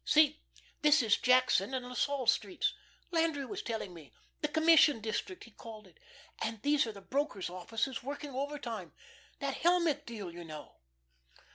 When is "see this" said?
0.03-1.03